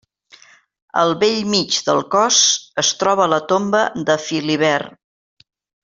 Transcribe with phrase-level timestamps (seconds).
[1.01, 2.39] Al bell mig del cos
[2.85, 5.03] es troba la tomba de Filibert.